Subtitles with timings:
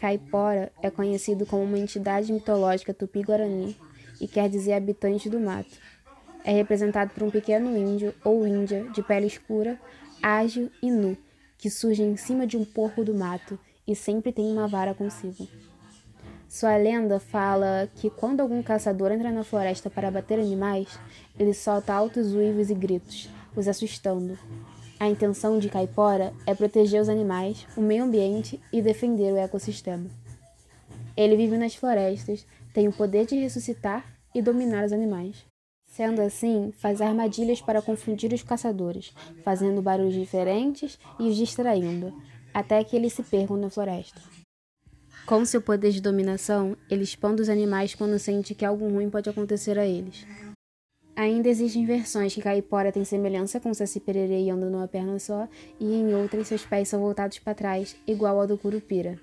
[0.00, 3.76] Caipora é conhecido como uma entidade mitológica tupi-guarani
[4.18, 5.76] e quer dizer habitante do mato.
[6.42, 9.78] É representado por um pequeno índio ou índia de pele escura,
[10.22, 11.18] ágil e nu,
[11.58, 15.46] que surge em cima de um porco do mato e sempre tem uma vara consigo.
[16.48, 20.98] Sua lenda fala que quando algum caçador entra na floresta para bater animais,
[21.38, 24.38] ele solta altos uivos e gritos, os assustando.
[25.00, 30.10] A intenção de Caipora é proteger os animais, o meio ambiente e defender o ecossistema.
[31.16, 35.46] Ele vive nas florestas, tem o poder de ressuscitar e dominar os animais.
[35.86, 42.12] Sendo assim, faz armadilhas para confundir os caçadores, fazendo barulhos diferentes e os distraindo,
[42.52, 44.20] até que eles se percam na floresta.
[45.24, 49.30] Com seu poder de dominação, ele espanta os animais quando sente que algo ruim pode
[49.30, 50.26] acontecer a eles.
[51.16, 55.94] Ainda existem versões que Caipora tem semelhança com Saci Pererê andando numa perna só, e
[55.94, 59.18] em outras seus pés são voltados para trás, igual ao do Curupira.